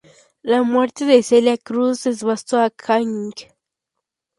[0.41, 3.41] La muerte de Celia Cruz devastó a Knight.